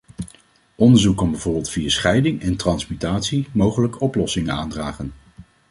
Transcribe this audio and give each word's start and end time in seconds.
Onderzoek 0.75 1.17
kan 1.17 1.31
bijvoorbeeld 1.31 1.69
via 1.69 1.89
scheiding 1.89 2.41
en 2.41 2.55
transmutatie 2.57 3.47
mogelijk 3.51 4.01
oplossingen 4.01 4.53
aandragen. 4.53 5.13